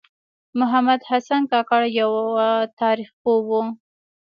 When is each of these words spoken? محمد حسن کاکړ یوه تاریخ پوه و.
محمد 0.59 0.99
حسن 1.09 1.41
کاکړ 1.51 1.81
یوه 1.99 2.49
تاریخ 2.79 3.09
پوه 3.21 3.39
و. 3.47 3.49